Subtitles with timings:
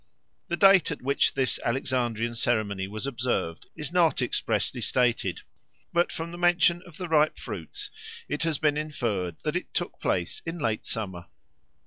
[0.47, 5.41] The date at which this Alexandrian ceremony was observed is not expressly stated;
[5.93, 7.91] but from the mention of the ripe fruits
[8.27, 11.27] it has been inferred that it took place in late summer.